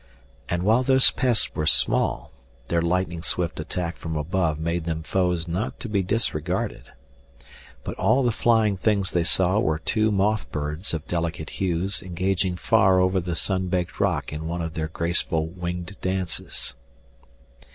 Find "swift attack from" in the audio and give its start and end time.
3.21-4.15